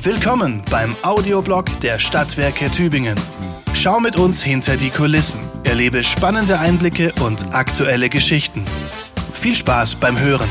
Willkommen 0.00 0.62
beim 0.70 0.94
Audioblog 1.02 1.64
der 1.80 1.98
Stadtwerke 1.98 2.70
Tübingen. 2.70 3.16
Schau 3.74 3.98
mit 3.98 4.16
uns 4.16 4.44
hinter 4.44 4.76
die 4.76 4.90
Kulissen, 4.90 5.40
erlebe 5.64 6.04
spannende 6.04 6.60
Einblicke 6.60 7.12
und 7.20 7.52
aktuelle 7.52 8.08
Geschichten. 8.08 8.64
Viel 9.34 9.56
Spaß 9.56 9.96
beim 9.96 10.16
Hören. 10.16 10.48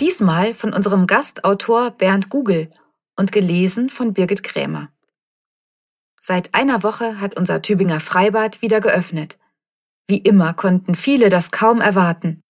Diesmal 0.00 0.54
von 0.54 0.72
unserem 0.72 1.06
Gastautor 1.06 1.90
Bernd 1.90 2.30
Gugel 2.30 2.70
und 3.16 3.32
gelesen 3.32 3.90
von 3.90 4.14
Birgit 4.14 4.42
Krämer. 4.42 4.88
Seit 6.18 6.54
einer 6.54 6.82
Woche 6.82 7.20
hat 7.20 7.38
unser 7.38 7.60
Tübinger 7.60 8.00
Freibad 8.00 8.62
wieder 8.62 8.80
geöffnet. 8.80 9.38
Wie 10.08 10.18
immer 10.18 10.54
konnten 10.54 10.94
viele 10.94 11.28
das 11.28 11.50
kaum 11.50 11.82
erwarten. 11.82 12.40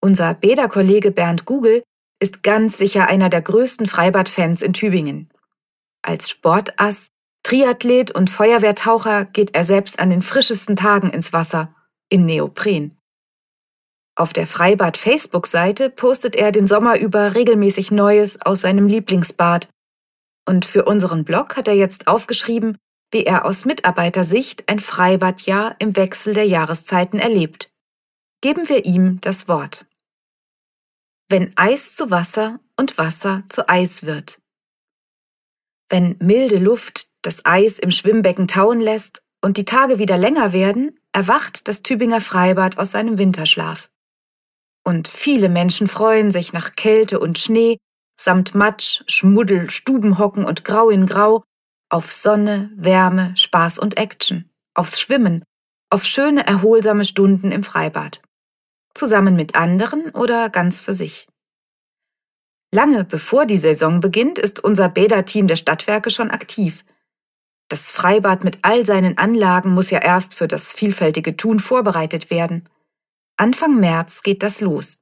Unser 0.00 0.34
Bäderkollege 0.34 1.10
Bernd 1.10 1.46
Gugel 1.46 1.82
ist 2.20 2.42
ganz 2.42 2.78
sicher 2.78 3.08
einer 3.08 3.28
der 3.28 3.42
größten 3.42 3.86
Freibadfans 3.86 4.62
in 4.62 4.72
Tübingen. 4.72 5.30
Als 6.02 6.30
Sportass, 6.30 7.08
Triathlet 7.42 8.10
und 8.10 8.30
Feuerwehrtaucher 8.30 9.24
geht 9.24 9.54
er 9.54 9.64
selbst 9.64 9.98
an 10.00 10.10
den 10.10 10.22
frischesten 10.22 10.76
Tagen 10.76 11.10
ins 11.10 11.32
Wasser, 11.32 11.74
in 12.08 12.26
Neopren. 12.26 12.98
Auf 14.16 14.32
der 14.32 14.46
Freibad-Facebook-Seite 14.46 15.90
postet 15.90 16.34
er 16.34 16.50
den 16.50 16.66
Sommer 16.66 16.98
über 16.98 17.34
regelmäßig 17.34 17.92
Neues 17.92 18.42
aus 18.42 18.62
seinem 18.62 18.88
Lieblingsbad. 18.88 19.68
Und 20.44 20.64
für 20.64 20.84
unseren 20.84 21.24
Blog 21.24 21.56
hat 21.56 21.68
er 21.68 21.74
jetzt 21.74 22.08
aufgeschrieben, 22.08 22.78
wie 23.12 23.24
er 23.24 23.44
aus 23.46 23.64
Mitarbeitersicht 23.64 24.68
ein 24.68 24.80
Freibadjahr 24.80 25.76
im 25.78 25.94
Wechsel 25.96 26.34
der 26.34 26.46
Jahreszeiten 26.46 27.20
erlebt. 27.20 27.70
Geben 28.40 28.68
wir 28.68 28.84
ihm 28.84 29.20
das 29.20 29.46
Wort 29.46 29.87
wenn 31.28 31.52
Eis 31.56 31.94
zu 31.94 32.10
Wasser 32.10 32.60
und 32.76 32.96
Wasser 32.96 33.42
zu 33.50 33.68
Eis 33.68 34.04
wird. 34.04 34.40
Wenn 35.90 36.16
milde 36.20 36.58
Luft 36.58 37.08
das 37.22 37.44
Eis 37.44 37.78
im 37.78 37.90
Schwimmbecken 37.90 38.48
tauen 38.48 38.80
lässt 38.80 39.22
und 39.42 39.56
die 39.56 39.64
Tage 39.64 39.98
wieder 39.98 40.16
länger 40.16 40.52
werden, 40.52 40.98
erwacht 41.12 41.68
das 41.68 41.82
Tübinger 41.82 42.20
Freibad 42.20 42.78
aus 42.78 42.92
seinem 42.92 43.18
Winterschlaf. 43.18 43.90
Und 44.84 45.08
viele 45.08 45.48
Menschen 45.48 45.86
freuen 45.86 46.30
sich 46.30 46.52
nach 46.52 46.72
Kälte 46.72 47.20
und 47.20 47.38
Schnee 47.38 47.76
samt 48.18 48.54
Matsch, 48.54 49.02
Schmuddel, 49.06 49.70
Stubenhocken 49.70 50.44
und 50.44 50.64
Grau 50.64 50.90
in 50.90 51.06
Grau 51.06 51.44
auf 51.90 52.12
Sonne, 52.12 52.70
Wärme, 52.74 53.36
Spaß 53.36 53.78
und 53.78 53.96
Action, 53.96 54.50
aufs 54.74 55.00
Schwimmen, 55.00 55.44
auf 55.90 56.04
schöne, 56.04 56.46
erholsame 56.46 57.04
Stunden 57.04 57.52
im 57.52 57.62
Freibad 57.62 58.20
zusammen 58.98 59.36
mit 59.36 59.54
anderen 59.54 60.10
oder 60.10 60.50
ganz 60.50 60.80
für 60.80 60.92
sich. 60.92 61.28
Lange 62.74 63.04
bevor 63.04 63.46
die 63.46 63.56
Saison 63.56 64.00
beginnt, 64.00 64.38
ist 64.38 64.62
unser 64.62 64.88
Bäderteam 64.88 65.46
der 65.46 65.56
Stadtwerke 65.56 66.10
schon 66.10 66.30
aktiv. 66.30 66.84
Das 67.68 67.90
Freibad 67.90 68.44
mit 68.44 68.58
all 68.62 68.84
seinen 68.84 69.16
Anlagen 69.16 69.72
muss 69.72 69.90
ja 69.90 70.00
erst 70.00 70.34
für 70.34 70.48
das 70.48 70.72
vielfältige 70.72 71.36
Tun 71.36 71.60
vorbereitet 71.60 72.30
werden. 72.30 72.68
Anfang 73.36 73.78
März 73.78 74.22
geht 74.22 74.42
das 74.42 74.60
los. 74.60 74.98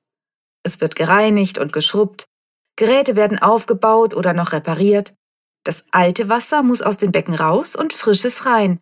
Es 0.62 0.80
wird 0.80 0.94
gereinigt 0.94 1.58
und 1.58 1.72
geschrubbt, 1.72 2.26
Geräte 2.76 3.16
werden 3.16 3.38
aufgebaut 3.38 4.14
oder 4.14 4.34
noch 4.34 4.52
repariert, 4.52 5.14
das 5.66 5.84
alte 5.90 6.28
Wasser 6.28 6.62
muss 6.62 6.80
aus 6.80 6.96
den 6.96 7.10
Becken 7.10 7.34
raus 7.34 7.74
und 7.74 7.92
frisches 7.92 8.46
rein, 8.46 8.78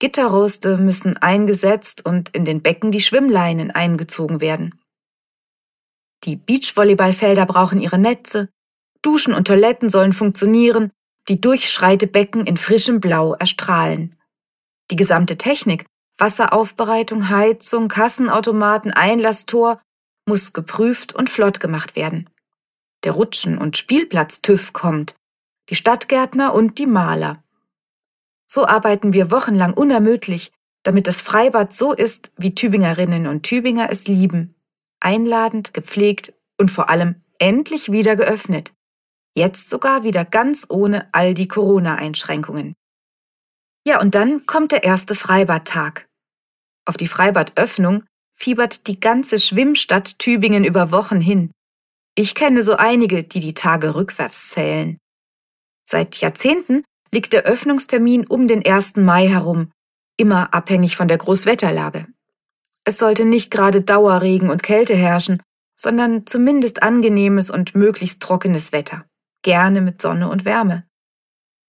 Gitterroste 0.00 0.78
müssen 0.78 1.16
eingesetzt 1.18 2.04
und 2.04 2.30
in 2.30 2.44
den 2.44 2.62
Becken 2.62 2.90
die 2.90 3.00
Schwimmleinen 3.00 3.70
eingezogen 3.70 4.40
werden. 4.40 4.80
Die 6.24 6.36
Beachvolleyballfelder 6.36 7.46
brauchen 7.46 7.80
ihre 7.80 7.98
Netze, 7.98 8.48
Duschen 9.02 9.32
und 9.32 9.46
Toiletten 9.46 9.88
sollen 9.88 10.12
funktionieren, 10.12 10.90
die 11.28 11.40
Durchschreitebecken 11.40 12.46
in 12.46 12.56
frischem 12.56 13.00
Blau 13.00 13.34
erstrahlen. 13.34 14.16
Die 14.90 14.96
gesamte 14.96 15.36
Technik, 15.38 15.86
Wasseraufbereitung, 16.18 17.28
Heizung, 17.28 17.88
Kassenautomaten, 17.88 18.92
Einlasstor, 18.92 19.80
muss 20.26 20.52
geprüft 20.52 21.14
und 21.14 21.30
flott 21.30 21.60
gemacht 21.60 21.94
werden. 21.94 22.28
Der 23.04 23.12
Rutschen- 23.12 23.58
und 23.58 23.76
Spielplatz-TÜV 23.76 24.72
kommt, 24.72 25.14
die 25.68 25.76
Stadtgärtner 25.76 26.54
und 26.54 26.78
die 26.78 26.86
Maler. 26.86 27.42
So 28.52 28.66
arbeiten 28.66 29.12
wir 29.12 29.30
wochenlang 29.30 29.74
unermüdlich, 29.74 30.50
damit 30.82 31.06
das 31.06 31.22
Freibad 31.22 31.72
so 31.72 31.92
ist, 31.92 32.32
wie 32.36 32.52
Tübingerinnen 32.52 33.28
und 33.28 33.44
Tübinger 33.44 33.90
es 33.92 34.08
lieben. 34.08 34.56
Einladend, 34.98 35.72
gepflegt 35.72 36.34
und 36.58 36.68
vor 36.68 36.90
allem 36.90 37.22
endlich 37.38 37.92
wieder 37.92 38.16
geöffnet. 38.16 38.72
Jetzt 39.36 39.70
sogar 39.70 40.02
wieder 40.02 40.24
ganz 40.24 40.66
ohne 40.68 41.08
all 41.12 41.32
die 41.32 41.46
Corona-Einschränkungen. 41.46 42.74
Ja, 43.86 44.00
und 44.00 44.16
dann 44.16 44.46
kommt 44.46 44.72
der 44.72 44.82
erste 44.82 45.14
Freibadtag. 45.14 46.08
Auf 46.86 46.96
die 46.96 47.06
Freibadöffnung 47.06 48.02
fiebert 48.34 48.88
die 48.88 48.98
ganze 48.98 49.38
Schwimmstadt 49.38 50.18
Tübingen 50.18 50.64
über 50.64 50.90
Wochen 50.90 51.20
hin. 51.20 51.52
Ich 52.16 52.34
kenne 52.34 52.64
so 52.64 52.74
einige, 52.74 53.22
die 53.22 53.38
die 53.38 53.54
Tage 53.54 53.94
rückwärts 53.94 54.50
zählen. 54.50 54.98
Seit 55.88 56.16
Jahrzehnten 56.16 56.82
liegt 57.12 57.32
der 57.32 57.44
Öffnungstermin 57.44 58.26
um 58.26 58.46
den 58.46 58.64
1. 58.64 58.96
Mai 58.96 59.28
herum, 59.28 59.72
immer 60.16 60.54
abhängig 60.54 60.96
von 60.96 61.08
der 61.08 61.18
Großwetterlage. 61.18 62.06
Es 62.84 62.98
sollte 62.98 63.24
nicht 63.24 63.50
gerade 63.50 63.80
Dauerregen 63.80 64.50
und 64.50 64.62
Kälte 64.62 64.94
herrschen, 64.94 65.42
sondern 65.76 66.26
zumindest 66.26 66.82
angenehmes 66.82 67.50
und 67.50 67.74
möglichst 67.74 68.20
trockenes 68.20 68.72
Wetter, 68.72 69.04
gerne 69.42 69.80
mit 69.80 70.02
Sonne 70.02 70.28
und 70.28 70.44
Wärme. 70.44 70.84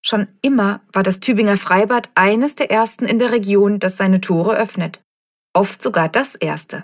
Schon 0.04 0.28
immer 0.42 0.82
war 0.92 1.04
das 1.04 1.20
Tübinger 1.20 1.58
Freibad 1.58 2.10
eines 2.16 2.56
der 2.56 2.72
ersten 2.72 3.06
in 3.06 3.20
der 3.20 3.32
Region, 3.32 3.80
das 3.80 3.98
seine 3.98 4.20
Tore 4.20 4.56
öffnet, 4.58 5.04
oft 5.54 5.82
sogar 5.82 6.10
das 6.10 6.36
erste. 6.36 6.84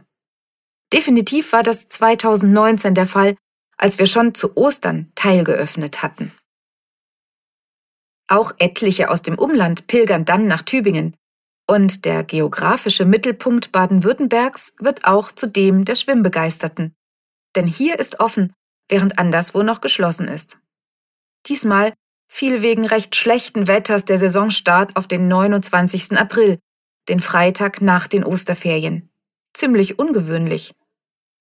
Definitiv 0.94 1.52
war 1.52 1.64
das 1.64 1.90
2019 1.90 2.94
der 2.94 3.08
Fall, 3.08 3.36
als 3.78 4.00
wir 4.00 4.08
schon 4.08 4.34
zu 4.34 4.56
Ostern 4.56 5.12
teilgeöffnet 5.16 6.02
hatten. 6.02 6.32
Auch 8.28 8.52
etliche 8.60 9.10
aus 9.10 9.22
dem 9.22 9.38
Umland 9.38 9.88
pilgern 9.88 10.26
dann 10.26 10.48
nach 10.48 10.64
Tübingen. 10.64 11.16
Und 11.70 12.06
der 12.06 12.24
geografische 12.24 13.06
Mittelpunkt 13.06 13.72
Baden-Württembergs 13.72 14.74
wird 14.80 15.06
auch 15.06 15.32
zu 15.32 15.48
dem 15.48 15.86
der 15.86 15.96
Schwimmbegeisterten. 15.96 16.94
Denn 17.56 17.68
hier 17.68 18.00
ist 18.00 18.20
offen, 18.20 18.54
während 18.90 19.20
anderswo 19.20 19.64
noch 19.64 19.82
geschlossen 19.82 20.28
ist. 20.28 20.58
Diesmal 21.46 21.94
fiel 22.30 22.62
wegen 22.62 22.86
recht 22.86 23.16
schlechten 23.16 23.68
Wetters 23.68 24.06
der 24.06 24.20
Saisonstart 24.20 24.96
auf 24.96 25.08
den 25.08 25.28
29. 25.28 26.18
April, 26.18 26.60
den 27.10 27.20
Freitag 27.20 27.82
nach 27.82 28.08
den 28.08 28.24
Osterferien. 28.24 29.10
Ziemlich 29.54 29.98
ungewöhnlich. 29.98 30.74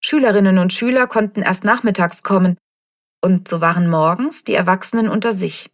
Schülerinnen 0.00 0.58
und 0.58 0.72
Schüler 0.72 1.06
konnten 1.06 1.42
erst 1.42 1.64
nachmittags 1.64 2.22
kommen, 2.22 2.56
und 3.20 3.48
so 3.48 3.60
waren 3.60 3.88
morgens 3.88 4.44
die 4.44 4.54
Erwachsenen 4.54 5.08
unter 5.08 5.32
sich. 5.32 5.70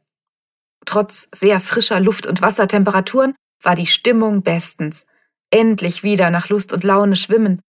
Trotz 0.84 1.28
sehr 1.32 1.60
frischer 1.60 2.00
Luft- 2.00 2.26
und 2.26 2.42
Wassertemperaturen 2.42 3.34
war 3.62 3.74
die 3.74 3.86
Stimmung 3.86 4.42
bestens. 4.42 5.06
Endlich 5.50 6.02
wieder 6.02 6.30
nach 6.30 6.48
Lust 6.48 6.72
und 6.72 6.84
Laune 6.84 7.16
schwimmen. 7.16 7.60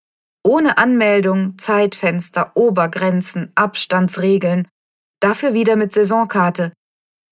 Ohne 0.44 0.78
Anmeldung, 0.78 1.58
Zeitfenster, 1.58 2.52
Obergrenzen, 2.56 3.52
Abstandsregeln. 3.56 4.68
Dafür 5.20 5.54
wieder 5.54 5.76
mit 5.76 5.94
Saisonkarte. 5.94 6.74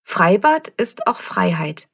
Freibad 0.08 0.70
ist 0.70 1.08
auch 1.08 1.22
Freiheit. 1.22 1.88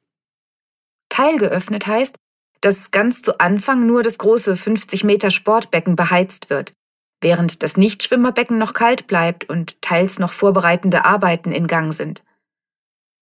Teilgeöffnet 1.08 1.86
heißt, 1.86 2.16
dass 2.60 2.90
ganz 2.90 3.22
zu 3.22 3.40
Anfang 3.40 3.86
nur 3.86 4.02
das 4.02 4.18
große 4.18 4.56
50 4.56 5.04
Meter 5.04 5.30
Sportbecken 5.30 5.96
beheizt 5.96 6.50
wird, 6.50 6.72
während 7.20 7.62
das 7.62 7.76
Nichtschwimmerbecken 7.76 8.58
noch 8.58 8.74
kalt 8.74 9.06
bleibt 9.06 9.48
und 9.48 9.80
teils 9.82 10.18
noch 10.18 10.32
vorbereitende 10.32 11.04
Arbeiten 11.04 11.52
in 11.52 11.66
Gang 11.66 11.94
sind. 11.94 12.22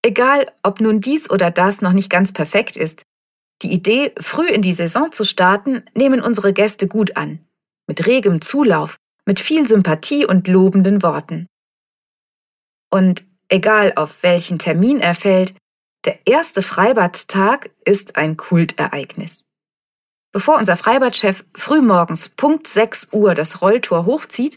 Egal, 0.07 0.47
ob 0.63 0.81
nun 0.81 1.01
dies 1.01 1.29
oder 1.31 1.51
das 1.51 1.81
noch 1.81 1.93
nicht 1.93 2.11
ganz 2.11 2.31
perfekt 2.31 2.77
ist, 2.77 3.03
die 3.63 3.73
Idee, 3.73 4.13
früh 4.21 4.47
in 4.47 4.63
die 4.63 4.73
Saison 4.73 5.11
zu 5.11 5.25
starten, 5.25 5.83
nehmen 5.95 6.21
unsere 6.21 6.53
Gäste 6.53 6.87
gut 6.87 7.17
an. 7.17 7.45
Mit 7.89 8.07
regem 8.07 8.41
Zulauf, 8.41 8.99
mit 9.25 9.41
viel 9.41 9.67
Sympathie 9.67 10.25
und 10.25 10.47
lobenden 10.47 11.03
Worten. 11.03 11.49
Und 12.89 13.25
egal 13.49 13.95
auf 13.97 14.23
welchen 14.23 14.61
Termin 14.61 15.01
er 15.01 15.17
fällt, 15.17 15.57
der 16.05 16.25
erste 16.25 16.63
Freibadtag 16.63 17.71
ist 17.85 18.15
ein 18.15 18.37
Kultereignis. 18.37 19.43
Bevor 20.31 20.57
unser 20.57 20.77
Freibadchef 20.77 21.45
frühmorgens 21.57 22.29
Punkt 22.29 22.69
6 22.69 23.09
Uhr 23.11 23.35
das 23.35 23.61
Rolltor 23.61 24.07
hochzieht, 24.07 24.55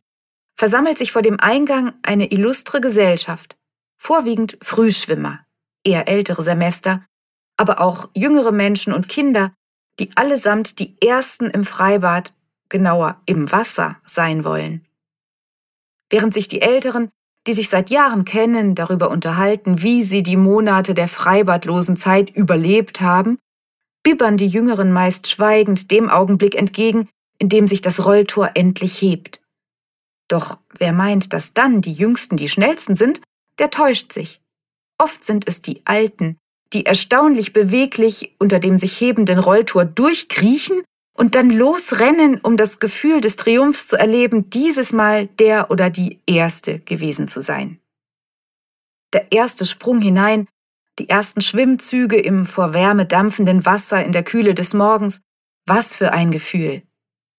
versammelt 0.56 1.00
sich 1.00 1.12
vor 1.12 1.24
dem 1.24 1.40
Eingang 1.40 1.94
eine 2.04 2.31
illustre 2.31 2.81
Gesellschaft 2.81 3.56
vorwiegend 4.00 4.57
Frühschwimmer, 4.62 5.46
eher 5.84 6.07
ältere 6.07 6.42
Semester, 6.42 7.06
aber 7.57 7.81
auch 7.81 8.10
jüngere 8.16 8.51
Menschen 8.51 8.94
und 8.94 9.10
Kinder, 9.10 9.54
die 10.00 10.10
allesamt 10.16 10.80
die 10.80 10.96
Ersten 11.06 11.46
im 11.48 11.66
Freibad, 11.66 12.34
genauer 12.69 13.22
im 13.25 13.51
Wasser, 13.51 13.98
sein 14.06 14.44
wollen. 14.46 14.86
Während 16.10 16.34
sich 16.34 16.48
die 16.48 16.62
Älteren, 16.62 17.10
die 17.46 17.54
sich 17.54 17.69
seit 17.69 17.90
Jahren 17.90 18.25
kennen, 18.25 18.75
darüber 18.75 19.10
unterhalten, 19.10 19.81
wie 19.81 20.04
sie 20.04 20.24
die 20.24 20.38
Monate 20.38 20.94
der 20.94 21.07
freibadlosen 21.07 21.98
Zeit 21.98 22.30
überlebt 22.30 23.01
haben, 23.01 23.38
bibbern 24.04 24.38
die 24.38 24.48
Jüngeren 24.48 24.92
meist 24.92 25.28
schweigend 25.28 25.92
dem 25.92 26.10
Augenblick 26.10 26.56
entgegen, 26.56 27.10
in 27.38 27.50
dem 27.50 27.68
sich 27.68 27.81
das 27.81 28.06
Rolltor 28.06 28.51
endlich 28.56 29.01
hebt. 29.01 29.42
Doch 30.28 30.60
wer 30.78 30.94
meint, 30.94 31.34
dass 31.34 31.54
dann 31.54 31.81
die 31.81 31.94
Jüngsten 31.94 32.38
die 32.38 32.50
Schnellsten 32.50 32.96
sind, 32.96 33.22
der 33.59 33.69
täuscht 33.69 34.13
sich. 34.13 34.41
Oft 34.97 35.23
sind 35.23 35.47
es 35.47 35.61
die 35.61 35.81
Alten, 35.85 36.38
die 36.73 36.85
erstaunlich 36.85 37.53
beweglich 37.53 38.35
unter 38.39 38.59
dem 38.59 38.77
sich 38.77 39.00
hebenden 39.00 39.39
Rolltor 39.39 39.85
durchkriechen 39.85 40.83
und 41.17 41.35
dann 41.35 41.50
losrennen, 41.50 42.39
um 42.41 42.57
das 42.57 42.79
Gefühl 42.79 43.21
des 43.21 43.35
Triumphs 43.35 43.88
zu 43.88 43.97
erleben, 43.97 44.50
dieses 44.50 44.94
Mal 44.94 45.27
der 45.27 45.71
oder 45.71 45.89
die 45.89 46.19
Erste 46.25 46.79
gewesen 46.79 47.27
zu 47.27 47.41
sein. 47.41 47.79
Der 49.13 49.31
erste 49.31 49.65
Sprung 49.65 50.01
hinein, 50.01 50.47
die 51.00 51.09
ersten 51.09 51.41
Schwimmzüge 51.41 52.17
im 52.17 52.45
vor 52.45 52.73
Wärme 52.73 53.05
dampfenden 53.05 53.65
Wasser 53.65 54.05
in 54.05 54.12
der 54.12 54.23
Kühle 54.23 54.53
des 54.53 54.73
Morgens, 54.73 55.21
was 55.65 55.97
für 55.97 56.12
ein 56.12 56.31
Gefühl. 56.31 56.83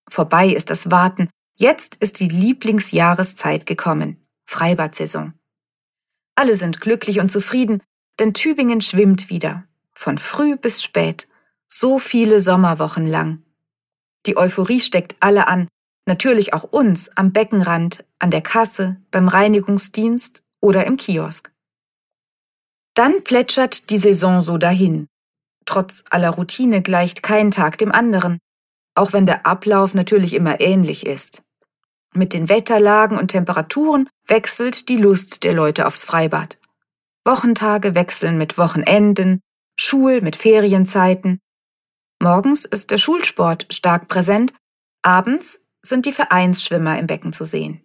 Vorbei 0.09 0.49
ist 0.49 0.69
das 0.69 0.91
Warten, 0.91 1.29
jetzt 1.57 1.95
ist 1.97 2.19
die 2.19 2.27
Lieblingsjahreszeit 2.27 3.65
gekommen, 3.65 4.27
Freibadsaison. 4.49 5.33
Alle 6.41 6.55
sind 6.55 6.81
glücklich 6.81 7.19
und 7.19 7.31
zufrieden, 7.31 7.83
denn 8.17 8.33
Tübingen 8.33 8.81
schwimmt 8.81 9.29
wieder, 9.29 9.63
von 9.93 10.17
früh 10.17 10.55
bis 10.55 10.81
spät, 10.81 11.27
so 11.67 11.99
viele 11.99 12.39
Sommerwochen 12.39 13.05
lang. 13.05 13.43
Die 14.25 14.37
Euphorie 14.37 14.79
steckt 14.79 15.15
alle 15.19 15.47
an, 15.47 15.67
natürlich 16.07 16.55
auch 16.55 16.63
uns 16.63 17.15
am 17.15 17.31
Beckenrand, 17.31 18.05
an 18.17 18.31
der 18.31 18.41
Kasse, 18.41 18.97
beim 19.11 19.27
Reinigungsdienst 19.27 20.41
oder 20.61 20.87
im 20.87 20.97
Kiosk. 20.97 21.51
Dann 22.95 23.23
plätschert 23.23 23.91
die 23.91 23.99
Saison 23.99 24.41
so 24.41 24.57
dahin. 24.57 25.05
Trotz 25.67 26.03
aller 26.09 26.31
Routine 26.31 26.81
gleicht 26.81 27.21
kein 27.21 27.51
Tag 27.51 27.77
dem 27.77 27.91
anderen, 27.91 28.39
auch 28.95 29.13
wenn 29.13 29.27
der 29.27 29.45
Ablauf 29.45 29.93
natürlich 29.93 30.33
immer 30.33 30.59
ähnlich 30.59 31.05
ist. 31.05 31.43
Mit 32.15 32.33
den 32.33 32.49
Wetterlagen 32.49 33.19
und 33.19 33.27
Temperaturen 33.27 34.09
wechselt 34.31 34.87
die 34.87 34.95
Lust 34.95 35.43
der 35.43 35.53
Leute 35.53 35.85
aufs 35.85 36.05
Freibad. 36.05 36.57
Wochentage 37.25 37.95
wechseln 37.95 38.37
mit 38.37 38.57
Wochenenden, 38.57 39.41
Schul 39.77 40.21
mit 40.21 40.37
Ferienzeiten. 40.37 41.39
Morgens 42.23 42.63
ist 42.63 42.91
der 42.91 42.97
Schulsport 42.97 43.67
stark 43.69 44.07
präsent, 44.07 44.53
abends 45.03 45.59
sind 45.83 46.05
die 46.05 46.13
Vereinsschwimmer 46.13 46.97
im 46.97 47.07
Becken 47.07 47.33
zu 47.33 47.43
sehen. 47.43 47.83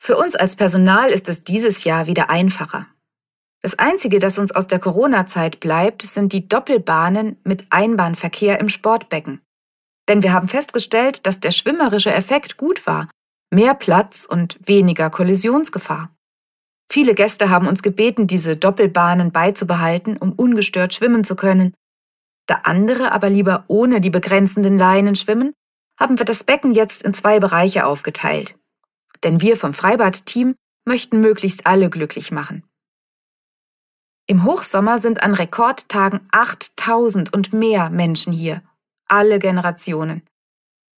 Für 0.00 0.16
uns 0.16 0.34
als 0.34 0.56
Personal 0.56 1.10
ist 1.10 1.28
es 1.28 1.44
dieses 1.44 1.84
Jahr 1.84 2.06
wieder 2.06 2.30
einfacher. 2.30 2.86
Das 3.60 3.78
Einzige, 3.78 4.18
das 4.18 4.38
uns 4.38 4.52
aus 4.52 4.66
der 4.68 4.78
Corona-Zeit 4.78 5.60
bleibt, 5.60 6.00
sind 6.00 6.32
die 6.32 6.48
Doppelbahnen 6.48 7.38
mit 7.44 7.66
Einbahnverkehr 7.70 8.58
im 8.58 8.70
Sportbecken. 8.70 9.42
Denn 10.08 10.22
wir 10.22 10.32
haben 10.32 10.48
festgestellt, 10.48 11.26
dass 11.26 11.40
der 11.40 11.50
schwimmerische 11.50 12.12
Effekt 12.12 12.56
gut 12.56 12.86
war. 12.86 13.08
Mehr 13.54 13.74
Platz 13.74 14.26
und 14.28 14.58
weniger 14.66 15.10
Kollisionsgefahr. 15.10 16.12
Viele 16.90 17.14
Gäste 17.14 17.50
haben 17.50 17.68
uns 17.68 17.84
gebeten, 17.84 18.26
diese 18.26 18.56
Doppelbahnen 18.56 19.30
beizubehalten, 19.30 20.16
um 20.16 20.32
ungestört 20.32 20.92
schwimmen 20.92 21.22
zu 21.22 21.36
können. 21.36 21.72
Da 22.46 22.62
andere 22.64 23.12
aber 23.12 23.30
lieber 23.30 23.64
ohne 23.68 24.00
die 24.00 24.10
begrenzenden 24.10 24.76
Leinen 24.76 25.14
schwimmen, 25.14 25.52
haben 26.00 26.18
wir 26.18 26.24
das 26.24 26.42
Becken 26.42 26.74
jetzt 26.74 27.04
in 27.04 27.14
zwei 27.14 27.38
Bereiche 27.38 27.86
aufgeteilt. 27.86 28.58
Denn 29.22 29.40
wir 29.40 29.56
vom 29.56 29.72
Freibad-Team 29.72 30.56
möchten 30.84 31.20
möglichst 31.20 31.64
alle 31.64 31.90
glücklich 31.90 32.32
machen. 32.32 32.64
Im 34.26 34.42
Hochsommer 34.42 34.98
sind 34.98 35.22
an 35.22 35.32
Rekordtagen 35.32 36.26
8000 36.32 37.32
und 37.32 37.52
mehr 37.52 37.88
Menschen 37.88 38.32
hier 38.32 38.64
alle 39.06 39.38
Generationen. 39.38 40.22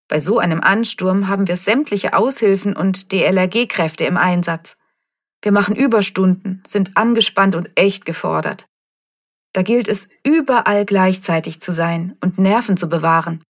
Bei 0.09 0.21
so 0.21 0.39
einem 0.39 0.61
Ansturm 0.61 1.29
haben 1.29 1.49
wir 1.49 1.57
sämtliche 1.57 2.15
Aushilfen 2.15 2.77
und 2.77 3.13
DLRG-Kräfte 3.13 4.05
im 4.05 4.17
Einsatz. 4.17 4.77
Wir 5.43 5.53
machen 5.53 5.77
Überstunden, 5.77 6.63
sind 6.67 6.97
angespannt 6.97 7.57
und 7.57 7.71
echt 7.75 8.05
gefordert. 8.05 8.69
Da 9.53 9.63
gilt 9.63 9.89
es, 9.89 10.09
überall 10.23 10.85
gleichzeitig 10.85 11.61
zu 11.61 11.73
sein 11.73 12.17
und 12.21 12.39
Nerven 12.39 12.77
zu 12.77 12.89
bewahren. 12.89 13.43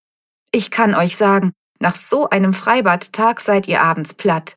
Ich 0.53 0.71
kann 0.71 0.95
euch 0.95 1.17
sagen, 1.17 1.53
nach 1.79 1.97
so 1.97 2.31
einem 2.31 2.55
Freibadtag 2.55 3.41
seid 3.41 3.69
ihr 3.69 3.83
abends 3.83 4.15
platt. 4.15 4.57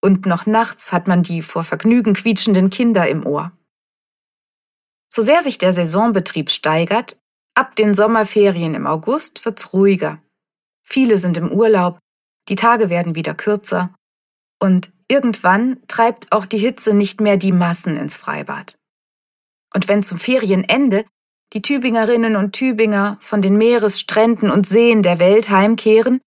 Und 0.00 0.26
noch 0.26 0.46
nachts 0.46 0.92
hat 0.92 1.08
man 1.08 1.22
die 1.22 1.42
vor 1.42 1.64
Vergnügen 1.64 2.14
quietschenden 2.14 2.70
Kinder 2.70 3.08
im 3.08 3.24
Ohr. 3.24 3.52
So 5.08 5.22
sehr 5.22 5.42
sich 5.42 5.58
der 5.58 5.72
Saisonbetrieb 5.72 6.50
steigert, 6.50 7.16
Ab 7.54 7.76
den 7.76 7.92
Sommerferien 7.92 8.74
im 8.74 8.86
August 8.86 9.44
wird's 9.44 9.74
ruhiger. 9.74 10.22
Viele 10.92 11.16
sind 11.16 11.38
im 11.38 11.50
Urlaub, 11.50 11.98
die 12.50 12.54
Tage 12.54 12.90
werden 12.90 13.14
wieder 13.14 13.34
kürzer 13.34 13.94
und 14.62 14.92
irgendwann 15.08 15.80
treibt 15.88 16.30
auch 16.32 16.44
die 16.44 16.58
Hitze 16.58 16.92
nicht 16.92 17.22
mehr 17.22 17.38
die 17.38 17.50
Massen 17.50 17.96
ins 17.96 18.14
Freibad. 18.14 18.76
Und 19.74 19.88
wenn 19.88 20.02
zum 20.02 20.18
Ferienende 20.18 21.06
die 21.54 21.62
Tübingerinnen 21.62 22.36
und 22.36 22.52
Tübinger 22.52 23.16
von 23.20 23.40
den 23.40 23.56
Meeresstränden 23.56 24.50
und 24.50 24.68
Seen 24.68 25.02
der 25.02 25.18
Welt 25.18 25.48
heimkehren, 25.48 26.20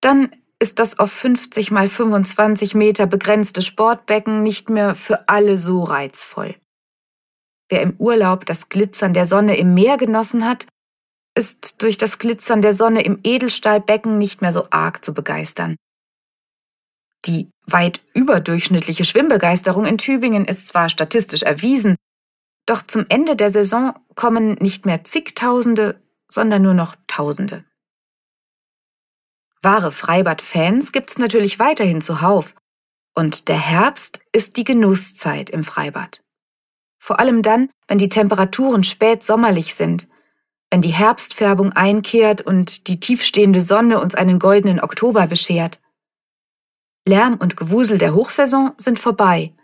dann 0.00 0.30
ist 0.60 0.78
das 0.78 1.00
auf 1.00 1.10
50 1.10 1.72
mal 1.72 1.88
25 1.88 2.76
Meter 2.76 3.06
begrenzte 3.06 3.62
Sportbecken 3.62 4.44
nicht 4.44 4.70
mehr 4.70 4.94
für 4.94 5.28
alle 5.28 5.58
so 5.58 5.82
reizvoll. 5.82 6.54
Wer 7.68 7.82
im 7.82 7.96
Urlaub 7.98 8.46
das 8.46 8.68
Glitzern 8.68 9.12
der 9.12 9.26
Sonne 9.26 9.56
im 9.56 9.74
Meer 9.74 9.96
genossen 9.96 10.46
hat, 10.46 10.68
ist 11.36 11.82
durch 11.82 11.98
das 11.98 12.18
Glitzern 12.18 12.62
der 12.62 12.74
Sonne 12.74 13.02
im 13.02 13.18
Edelstahlbecken 13.24 14.18
nicht 14.18 14.40
mehr 14.40 14.52
so 14.52 14.68
arg 14.70 15.04
zu 15.04 15.12
begeistern. 15.12 15.76
Die 17.24 17.50
weit 17.66 18.02
überdurchschnittliche 18.12 19.04
Schwimmbegeisterung 19.04 19.86
in 19.86 19.98
Tübingen 19.98 20.44
ist 20.44 20.68
zwar 20.68 20.90
statistisch 20.90 21.42
erwiesen, 21.42 21.96
doch 22.66 22.82
zum 22.82 23.04
Ende 23.08 23.36
der 23.36 23.50
Saison 23.50 23.94
kommen 24.14 24.54
nicht 24.54 24.86
mehr 24.86 25.04
zigtausende, 25.04 26.00
sondern 26.28 26.62
nur 26.62 26.74
noch 26.74 26.96
Tausende. 27.06 27.64
Wahre 29.62 29.92
Freibad-Fans 29.92 30.92
gibt's 30.92 31.18
natürlich 31.18 31.58
weiterhin 31.58 32.02
zuhauf. 32.02 32.54
Und 33.14 33.48
der 33.48 33.58
Herbst 33.58 34.20
ist 34.32 34.56
die 34.56 34.64
Genusszeit 34.64 35.48
im 35.50 35.64
Freibad. 35.64 36.22
Vor 36.98 37.20
allem 37.20 37.42
dann, 37.42 37.70
wenn 37.86 37.98
die 37.98 38.08
Temperaturen 38.08 38.82
spät 38.82 39.22
sommerlich 39.22 39.74
sind, 39.74 40.08
wenn 40.74 40.82
die 40.82 40.88
Herbstfärbung 40.88 41.70
einkehrt 41.70 42.42
und 42.42 42.88
die 42.88 42.98
tiefstehende 42.98 43.60
Sonne 43.60 44.00
uns 44.00 44.16
einen 44.16 44.40
goldenen 44.40 44.80
Oktober 44.80 45.28
beschert. 45.28 45.80
Lärm 47.06 47.36
und 47.36 47.56
Gewusel 47.56 47.96
der 47.96 48.12
Hochsaison 48.12 48.72
sind 48.76 48.98
vorbei. 48.98 49.54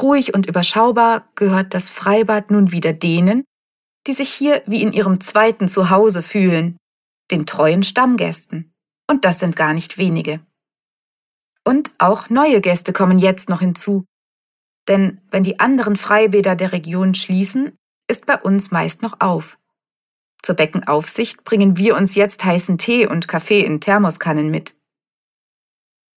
Ruhig 0.00 0.34
und 0.34 0.46
überschaubar 0.46 1.28
gehört 1.34 1.74
das 1.74 1.90
Freibad 1.90 2.52
nun 2.52 2.70
wieder 2.70 2.92
denen, 2.92 3.42
die 4.06 4.12
sich 4.12 4.28
hier 4.28 4.62
wie 4.64 4.80
in 4.80 4.92
ihrem 4.92 5.20
zweiten 5.20 5.66
Zuhause 5.66 6.22
fühlen, 6.22 6.76
den 7.32 7.44
treuen 7.44 7.82
Stammgästen. 7.82 8.72
Und 9.10 9.24
das 9.24 9.40
sind 9.40 9.56
gar 9.56 9.72
nicht 9.72 9.98
wenige. 9.98 10.38
Und 11.64 11.90
auch 11.98 12.30
neue 12.30 12.60
Gäste 12.60 12.92
kommen 12.92 13.18
jetzt 13.18 13.48
noch 13.48 13.58
hinzu, 13.58 14.04
denn 14.86 15.20
wenn 15.32 15.42
die 15.42 15.58
anderen 15.58 15.96
Freibäder 15.96 16.54
der 16.54 16.70
Region 16.70 17.16
schließen, 17.16 17.76
ist 18.08 18.24
bei 18.24 18.40
uns 18.40 18.70
meist 18.70 19.02
noch 19.02 19.16
auf. 19.18 19.57
Zur 20.42 20.54
Beckenaufsicht 20.54 21.44
bringen 21.44 21.76
wir 21.76 21.96
uns 21.96 22.14
jetzt 22.14 22.44
heißen 22.44 22.78
Tee 22.78 23.06
und 23.06 23.28
Kaffee 23.28 23.60
in 23.60 23.80
Thermoskannen 23.80 24.50
mit. 24.50 24.76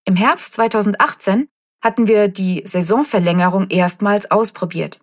Im 0.04 0.16
Herbst 0.16 0.52
2018 0.54 1.48
hatten 1.82 2.06
wir 2.06 2.28
die 2.28 2.62
Saisonverlängerung 2.64 3.70
erstmals 3.70 4.30
ausprobiert. 4.30 5.00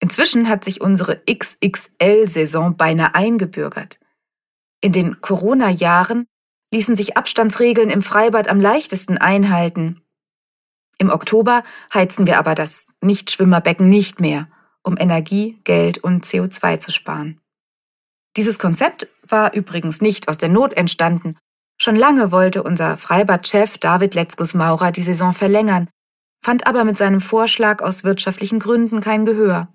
Inzwischen 0.00 0.48
hat 0.48 0.64
sich 0.64 0.80
unsere 0.80 1.22
XXL-Saison 1.24 2.76
beinahe 2.76 3.14
eingebürgert. 3.14 3.98
In 4.80 4.92
den 4.92 5.20
Corona-Jahren 5.20 6.26
ließen 6.72 6.96
sich 6.96 7.16
Abstandsregeln 7.16 7.90
im 7.90 8.02
Freibad 8.02 8.48
am 8.48 8.60
leichtesten 8.60 9.18
einhalten 9.18 10.04
im 10.98 11.10
Oktober 11.10 11.64
heizen 11.92 12.26
wir 12.26 12.38
aber 12.38 12.54
das 12.54 12.86
Nichtschwimmerbecken 13.00 13.88
nicht 13.88 14.20
mehr, 14.20 14.48
um 14.82 14.96
Energie, 14.96 15.58
Geld 15.64 15.98
und 15.98 16.24
CO2 16.24 16.78
zu 16.78 16.92
sparen. 16.92 17.40
Dieses 18.36 18.58
Konzept 18.58 19.08
war 19.26 19.54
übrigens 19.54 20.00
nicht 20.00 20.28
aus 20.28 20.38
der 20.38 20.48
Not 20.48 20.72
entstanden. 20.74 21.36
Schon 21.80 21.96
lange 21.96 22.30
wollte 22.30 22.62
unser 22.62 22.96
Freibadchef 22.96 23.78
David 23.78 24.14
Letzkus-Maurer 24.14 24.92
die 24.92 25.02
Saison 25.02 25.32
verlängern, 25.32 25.88
fand 26.42 26.66
aber 26.66 26.84
mit 26.84 26.96
seinem 26.96 27.20
Vorschlag 27.20 27.82
aus 27.82 28.04
wirtschaftlichen 28.04 28.58
Gründen 28.58 29.00
kein 29.00 29.24
Gehör. 29.24 29.68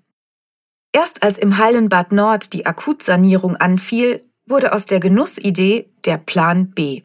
Erst 0.92 1.22
als 1.22 1.38
im 1.38 1.58
Hallenbad 1.58 2.12
Nord 2.12 2.52
die 2.52 2.66
Akutsanierung 2.66 3.56
anfiel, 3.56 4.24
wurde 4.46 4.72
aus 4.72 4.86
der 4.86 5.00
Genussidee 5.00 5.92
der 6.04 6.18
Plan 6.18 6.70
B. 6.70 7.02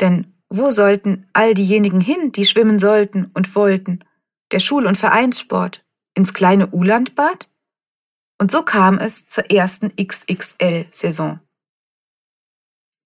Denn 0.00 0.34
wo 0.48 0.70
sollten 0.70 1.26
all 1.32 1.54
diejenigen 1.54 2.00
hin, 2.00 2.32
die 2.32 2.46
schwimmen 2.46 2.78
sollten 2.78 3.30
und 3.34 3.54
wollten? 3.54 4.00
der 4.52 4.60
Schul- 4.60 4.86
und 4.86 4.96
Vereinssport, 4.96 5.84
ins 6.14 6.32
kleine 6.32 6.68
Ulandbad? 6.68 7.48
Und 8.38 8.50
so 8.50 8.62
kam 8.62 8.98
es 8.98 9.26
zur 9.26 9.50
ersten 9.50 9.92
XXL-Saison. 9.96 11.40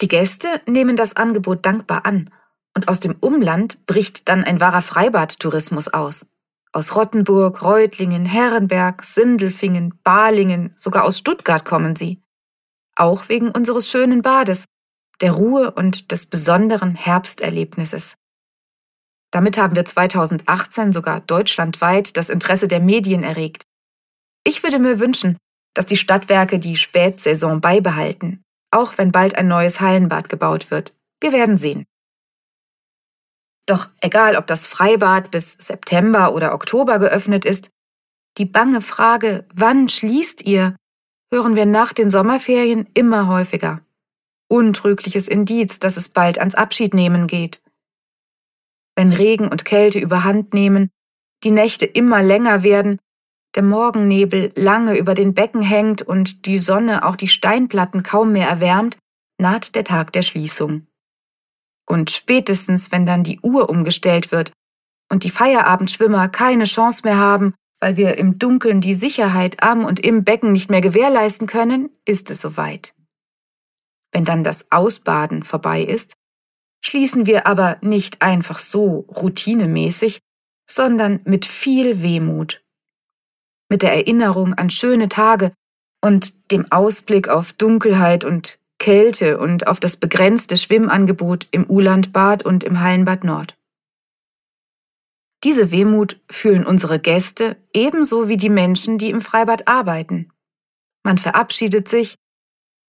Die 0.00 0.08
Gäste 0.08 0.60
nehmen 0.66 0.96
das 0.96 1.16
Angebot 1.16 1.66
dankbar 1.66 2.06
an 2.06 2.30
und 2.76 2.88
aus 2.88 3.00
dem 3.00 3.16
Umland 3.20 3.86
bricht 3.86 4.28
dann 4.28 4.44
ein 4.44 4.60
wahrer 4.60 4.82
Freibadtourismus 4.82 5.88
aus. 5.88 6.26
Aus 6.72 6.94
Rottenburg, 6.94 7.62
Reutlingen, 7.62 8.24
Herrenberg, 8.24 9.04
Sindelfingen, 9.04 9.98
Balingen, 10.04 10.72
sogar 10.76 11.04
aus 11.04 11.18
Stuttgart 11.18 11.64
kommen 11.64 11.96
sie. 11.96 12.22
Auch 12.96 13.28
wegen 13.28 13.50
unseres 13.50 13.90
schönen 13.90 14.22
Bades, 14.22 14.64
der 15.20 15.32
Ruhe 15.32 15.72
und 15.72 16.12
des 16.12 16.26
besonderen 16.26 16.94
Herbsterlebnisses. 16.94 18.16
Damit 19.30 19.58
haben 19.58 19.76
wir 19.76 19.84
2018 19.84 20.92
sogar 20.92 21.20
deutschlandweit 21.20 22.16
das 22.16 22.30
Interesse 22.30 22.68
der 22.68 22.80
Medien 22.80 23.22
erregt. 23.22 23.64
Ich 24.44 24.62
würde 24.62 24.78
mir 24.78 25.00
wünschen, 25.00 25.36
dass 25.74 25.86
die 25.86 25.96
Stadtwerke 25.96 26.58
die 26.58 26.76
Spätsaison 26.76 27.60
beibehalten, 27.60 28.42
auch 28.70 28.98
wenn 28.98 29.12
bald 29.12 29.34
ein 29.34 29.48
neues 29.48 29.80
Hallenbad 29.80 30.28
gebaut 30.28 30.70
wird. 30.70 30.94
Wir 31.20 31.32
werden 31.32 31.58
sehen. 31.58 31.86
Doch 33.66 33.88
egal, 34.00 34.36
ob 34.36 34.46
das 34.46 34.66
Freibad 34.66 35.30
bis 35.30 35.52
September 35.52 36.34
oder 36.34 36.54
Oktober 36.54 36.98
geöffnet 36.98 37.44
ist, 37.44 37.70
die 38.38 38.46
bange 38.46 38.80
Frage, 38.80 39.46
wann 39.54 39.88
schließt 39.88 40.42
ihr, 40.42 40.76
hören 41.32 41.54
wir 41.54 41.66
nach 41.66 41.92
den 41.92 42.10
Sommerferien 42.10 42.88
immer 42.94 43.28
häufiger. 43.28 43.80
Untrügliches 44.48 45.28
Indiz, 45.28 45.78
dass 45.78 45.96
es 45.96 46.08
bald 46.08 46.38
ans 46.38 46.54
Abschiednehmen 46.54 47.26
geht. 47.26 47.62
Wenn 48.96 49.12
Regen 49.12 49.48
und 49.48 49.64
Kälte 49.64 50.00
überhand 50.00 50.52
nehmen, 50.52 50.90
die 51.44 51.52
Nächte 51.52 51.86
immer 51.86 52.22
länger 52.22 52.62
werden, 52.62 52.98
der 53.54 53.62
Morgennebel 53.62 54.52
lange 54.54 54.96
über 54.96 55.14
den 55.14 55.34
Becken 55.34 55.62
hängt 55.62 56.02
und 56.02 56.46
die 56.46 56.58
Sonne 56.58 57.04
auch 57.04 57.16
die 57.16 57.28
Steinplatten 57.28 58.02
kaum 58.02 58.32
mehr 58.32 58.48
erwärmt, 58.48 58.98
naht 59.38 59.74
der 59.74 59.84
Tag 59.84 60.12
der 60.12 60.22
Schließung. 60.22 60.86
Und 61.88 62.10
spätestens, 62.10 62.92
wenn 62.92 63.06
dann 63.06 63.24
die 63.24 63.40
Uhr 63.40 63.68
umgestellt 63.68 64.30
wird 64.30 64.52
und 65.10 65.24
die 65.24 65.30
Feierabendschwimmer 65.30 66.28
keine 66.28 66.64
Chance 66.64 67.00
mehr 67.04 67.16
haben, 67.16 67.54
weil 67.80 67.96
wir 67.96 68.18
im 68.18 68.38
Dunkeln 68.38 68.80
die 68.80 68.94
Sicherheit 68.94 69.62
am 69.62 69.84
und 69.84 69.98
im 69.98 70.22
Becken 70.22 70.52
nicht 70.52 70.70
mehr 70.70 70.82
gewährleisten 70.82 71.48
können, 71.48 71.90
ist 72.04 72.30
es 72.30 72.40
soweit. 72.40 72.94
Wenn 74.12 74.24
dann 74.24 74.44
das 74.44 74.70
Ausbaden 74.70 75.42
vorbei 75.42 75.82
ist, 75.82 76.12
schließen 76.84 77.26
wir 77.26 77.46
aber 77.46 77.78
nicht 77.80 78.22
einfach 78.22 78.58
so 78.58 79.06
routinemäßig, 79.08 80.20
sondern 80.68 81.20
mit 81.24 81.46
viel 81.46 82.02
Wehmut. 82.02 82.62
Mit 83.70 83.82
der 83.82 83.94
Erinnerung 83.94 84.54
an 84.54 84.68
schöne 84.68 85.08
Tage 85.08 85.52
und 86.02 86.50
dem 86.50 86.70
Ausblick 86.70 87.28
auf 87.28 87.52
Dunkelheit 87.52 88.24
und 88.24 88.58
Kälte 88.78 89.38
und 89.38 89.66
auf 89.66 89.78
das 89.78 89.96
begrenzte 89.96 90.56
Schwimmangebot 90.56 91.46
im 91.50 91.70
Ulandbad 91.70 92.44
und 92.44 92.64
im 92.64 92.80
Hallenbad 92.80 93.24
Nord. 93.24 93.56
Diese 95.44 95.70
Wehmut 95.70 96.20
fühlen 96.30 96.66
unsere 96.66 96.98
Gäste 96.98 97.56
ebenso 97.72 98.28
wie 98.28 98.36
die 98.36 98.48
Menschen, 98.48 98.98
die 98.98 99.10
im 99.10 99.22
Freibad 99.22 99.68
arbeiten. 99.68 100.32
Man 101.02 101.16
verabschiedet 101.16 101.88
sich 101.88 102.16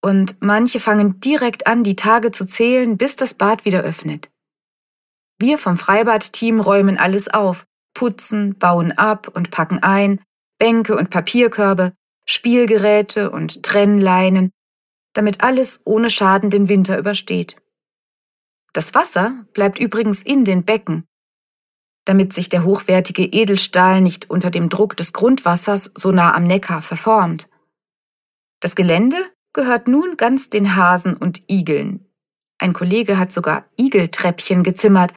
und 0.04 0.38
manche 0.42 0.80
fangen 0.80 1.20
direkt 1.20 1.68
an, 1.68 1.84
die 1.84 1.96
Tage 1.96 2.32
zu 2.32 2.46
zählen, 2.46 2.98
bis 2.98 3.16
das 3.16 3.34
Bad 3.34 3.66
wieder 3.66 3.84
öffnet. 3.84 4.30
Wir 5.40 5.58
vom 5.58 5.78
Freibad-Team 5.78 6.60
räumen 6.60 6.98
alles 6.98 7.28
auf, 7.30 7.66
putzen, 7.94 8.58
bauen 8.58 8.92
ab 8.92 9.30
und 9.34 9.52
packen 9.52 9.80
ein, 9.80 10.20
Bänke 10.62 10.96
und 10.96 11.10
Papierkörbe, 11.10 11.94
Spielgeräte 12.24 13.32
und 13.32 13.64
Trennleinen, 13.64 14.52
damit 15.14 15.44
alles 15.44 15.82
ohne 15.86 16.12
Schaden 16.12 16.52
den 16.52 16.70
Winter 16.70 17.00
übersteht. 17.00 17.56
Das 18.72 18.94
Wasser 18.94 19.44
bleibt 19.54 19.80
übrigens 19.80 20.22
in 20.22 20.46
den 20.46 20.64
Becken, 20.64 21.08
damit 22.06 22.34
sich 22.34 22.48
der 22.48 22.64
hochwertige 22.64 23.24
Edelstahl 23.24 24.02
nicht 24.02 24.30
unter 24.30 24.52
dem 24.52 24.70
Druck 24.70 24.96
des 24.96 25.14
Grundwassers 25.14 25.92
so 25.96 26.12
nah 26.12 26.36
am 26.36 26.46
Neckar 26.46 26.84
verformt. 26.84 27.50
Das 28.60 28.76
Gelände 28.76 29.18
gehört 29.54 29.88
nun 29.88 30.16
ganz 30.16 30.52
den 30.52 30.76
Hasen 30.76 31.18
und 31.18 31.42
Igeln. 31.50 32.06
Ein 32.60 32.74
Kollege 32.74 33.18
hat 33.18 33.34
sogar 33.34 33.66
Igeltreppchen 33.80 34.62
gezimmert, 34.62 35.12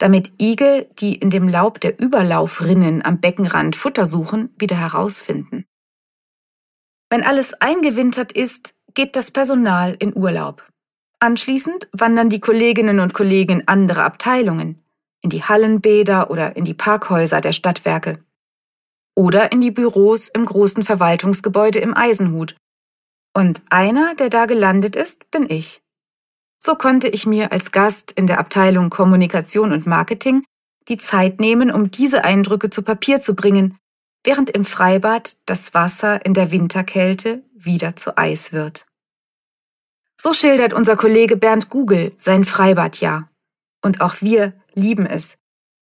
damit 0.00 0.32
Igel, 0.40 0.88
die 0.98 1.14
in 1.14 1.30
dem 1.30 1.46
Laub 1.46 1.78
der 1.80 2.00
Überlaufrinnen 2.00 3.04
am 3.04 3.20
Beckenrand 3.20 3.76
Futter 3.76 4.06
suchen, 4.06 4.52
wieder 4.58 4.76
herausfinden. 4.76 5.66
Wenn 7.10 7.22
alles 7.22 7.54
eingewintert 7.54 8.32
ist, 8.32 8.74
geht 8.94 9.14
das 9.14 9.30
Personal 9.30 9.96
in 9.98 10.16
Urlaub. 10.16 10.66
Anschließend 11.18 11.88
wandern 11.92 12.30
die 12.30 12.40
Kolleginnen 12.40 12.98
und 12.98 13.12
Kollegen 13.12 13.60
in 13.60 13.68
andere 13.68 14.02
Abteilungen, 14.04 14.82
in 15.20 15.28
die 15.28 15.44
Hallenbäder 15.44 16.30
oder 16.30 16.56
in 16.56 16.64
die 16.64 16.74
Parkhäuser 16.74 17.42
der 17.42 17.52
Stadtwerke. 17.52 18.24
Oder 19.14 19.52
in 19.52 19.60
die 19.60 19.70
Büros 19.70 20.28
im 20.28 20.46
großen 20.46 20.82
Verwaltungsgebäude 20.82 21.78
im 21.78 21.94
Eisenhut. 21.94 22.56
Und 23.36 23.60
einer, 23.68 24.14
der 24.14 24.30
da 24.30 24.46
gelandet 24.46 24.96
ist, 24.96 25.30
bin 25.30 25.50
ich. 25.50 25.82
So 26.62 26.74
konnte 26.74 27.08
ich 27.08 27.26
mir 27.26 27.52
als 27.52 27.72
Gast 27.72 28.12
in 28.12 28.26
der 28.26 28.38
Abteilung 28.38 28.90
Kommunikation 28.90 29.72
und 29.72 29.86
Marketing 29.86 30.44
die 30.88 30.98
Zeit 30.98 31.40
nehmen, 31.40 31.70
um 31.70 31.90
diese 31.90 32.24
Eindrücke 32.24 32.68
zu 32.68 32.82
Papier 32.82 33.20
zu 33.20 33.34
bringen, 33.34 33.78
während 34.24 34.50
im 34.50 34.64
Freibad 34.64 35.36
das 35.46 35.72
Wasser 35.72 36.24
in 36.24 36.34
der 36.34 36.50
Winterkälte 36.50 37.42
wieder 37.54 37.96
zu 37.96 38.18
Eis 38.18 38.52
wird. 38.52 38.86
So 40.20 40.34
schildert 40.34 40.74
unser 40.74 40.96
Kollege 40.96 41.36
Bernd 41.38 41.70
Gugel 41.70 42.12
sein 42.18 42.44
Freibadjahr. 42.44 43.30
Und 43.82 44.02
auch 44.02 44.16
wir 44.20 44.52
lieben 44.74 45.06
es. 45.06 45.38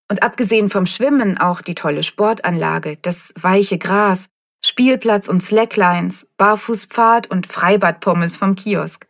Und 0.08 0.22
abgesehen 0.22 0.70
vom 0.70 0.86
Schwimmen 0.86 1.38
auch 1.38 1.60
die 1.60 1.74
tolle 1.74 2.04
Sportanlage, 2.04 2.98
das 3.02 3.34
weiche 3.40 3.78
Gras, 3.78 4.26
Spielplatz 4.64 5.26
und 5.26 5.42
Slacklines, 5.42 6.28
Barfußpfad 6.36 7.28
und 7.28 7.48
Freibadpommes 7.48 8.36
vom 8.36 8.54
Kiosk. 8.54 9.08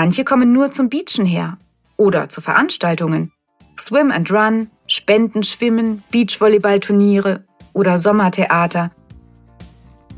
Manche 0.00 0.22
kommen 0.22 0.52
nur 0.52 0.70
zum 0.70 0.90
Beachen 0.90 1.26
her 1.26 1.58
oder 1.96 2.28
zu 2.28 2.40
Veranstaltungen. 2.40 3.32
Swim 3.80 4.12
and 4.12 4.30
Run, 4.30 4.70
Spendenschwimmen, 4.86 6.04
Beachvolleyballturniere 6.12 7.42
oder 7.72 7.98
Sommertheater. 7.98 8.92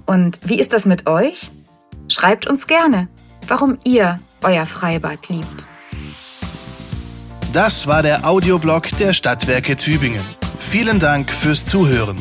Und 0.04 0.38
wie 0.44 0.60
ist 0.60 0.75
das 0.75 0.84
mit 0.84 1.06
euch? 1.06 1.50
Schreibt 2.08 2.46
uns 2.46 2.66
gerne, 2.66 3.08
warum 3.49 3.78
ihr 3.82 4.20
euer 4.42 4.66
Freibad 4.66 5.30
liebt. 5.30 5.64
Das 7.54 7.87
war 7.87 8.02
der 8.02 8.28
Audioblog 8.28 8.94
der 8.99 9.14
Stadtwerke 9.14 9.76
Tübingen. 9.76 10.26
Vielen 10.58 11.00
Dank 11.00 11.30
fürs 11.30 11.64
Zuhören. 11.64 12.18